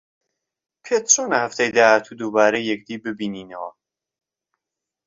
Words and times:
پێت 0.83 1.05
چۆنە 1.13 1.37
هەفتەی 1.43 1.73
داهاتوو 1.77 2.17
دووبارە 2.19 2.59
یەکدی 2.71 2.97
ببینینەوە؟ 3.05 3.71